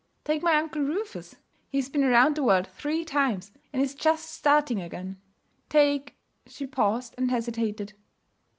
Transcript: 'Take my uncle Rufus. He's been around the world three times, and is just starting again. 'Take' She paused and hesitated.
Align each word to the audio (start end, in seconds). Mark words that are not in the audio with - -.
'Take 0.23 0.41
my 0.41 0.55
uncle 0.55 0.81
Rufus. 0.81 1.35
He's 1.69 1.87
been 1.87 2.03
around 2.03 2.35
the 2.35 2.41
world 2.41 2.65
three 2.65 3.05
times, 3.05 3.51
and 3.71 3.83
is 3.83 3.93
just 3.93 4.31
starting 4.31 4.81
again. 4.81 5.21
'Take' 5.69 6.17
She 6.47 6.65
paused 6.65 7.13
and 7.19 7.29
hesitated. 7.29 7.93